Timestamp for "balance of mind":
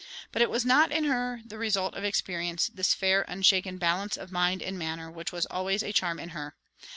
3.77-4.63